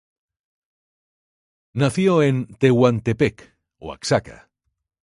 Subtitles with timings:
[1.73, 4.49] Nació en Tehuantepec, Oaxaca.